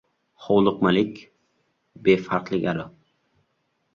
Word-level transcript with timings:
Hovliqmalik, 0.45 1.19
befarqlik 2.07 2.65
aro 2.75 2.87